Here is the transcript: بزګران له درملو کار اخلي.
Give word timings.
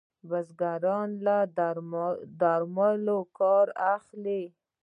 بزګران 0.29 1.09
له 1.25 1.37
درملو 2.47 3.19
کار 3.37 3.67
اخلي. 3.95 4.43